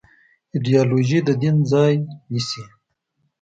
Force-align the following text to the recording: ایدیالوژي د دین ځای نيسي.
ایدیالوژي 0.53 1.19
د 1.27 1.29
دین 1.41 1.57
ځای 1.71 1.93
نيسي. 2.31 2.63